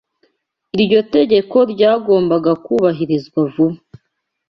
[0.75, 3.77] Iryo tegeko ryagombaga kubahirizwa vuba